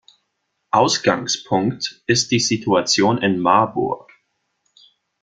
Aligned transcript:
Ausgangspunkt 0.71 2.01
ist 2.07 2.31
die 2.31 2.39
Situation 2.39 3.19
in 3.19 3.37
Marburg. 3.39 4.11